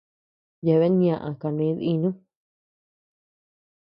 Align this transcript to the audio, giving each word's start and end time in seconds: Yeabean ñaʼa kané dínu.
Yeabean 0.65 0.93
ñaʼa 1.01 1.29
kané 1.41 1.65
dínu. 1.79 2.09